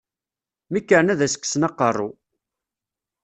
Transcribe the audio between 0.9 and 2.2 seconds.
ad as-kksen aqerru!